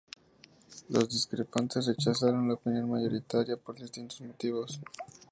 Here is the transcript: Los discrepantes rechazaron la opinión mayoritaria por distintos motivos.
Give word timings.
Los 0.89 1.09
discrepantes 1.09 1.85
rechazaron 1.85 2.47
la 2.47 2.55
opinión 2.55 2.89
mayoritaria 2.89 3.55
por 3.55 3.75
distintos 3.77 4.19
motivos. 4.21 4.79